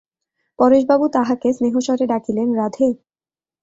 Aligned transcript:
পরেশবাবু 0.59 1.05
তাহাকে 1.15 1.47
স্নেহস্বরে 1.57 2.05
ডাকিলেন, 2.11 2.49
রাধে! 2.53 2.87